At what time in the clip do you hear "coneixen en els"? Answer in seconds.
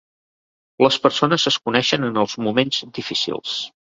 1.69-2.35